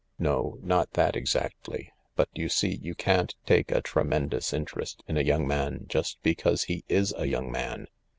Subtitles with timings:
[0.17, 1.91] No— not that exactly.
[2.15, 6.63] But you see you can't take a tremendous interest in a young man just because
[6.63, 7.85] he is a young man.